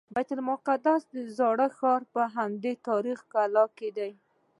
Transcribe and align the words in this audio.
د 0.09 0.13
بیت 0.15 0.29
المقدس 0.35 1.03
زوړ 1.37 1.57
ښار 1.77 2.01
په 2.13 2.21
همدې 2.35 2.73
تاریخي 2.87 3.25
کلا 3.33 3.65
کې 3.77 3.89
دی. 3.97 4.11